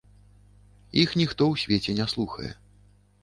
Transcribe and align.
Іх 1.01 1.09
ніхто 1.21 1.43
ў 1.49 1.55
свеце 1.65 1.91
не 1.99 2.05
слухае. 2.13 2.51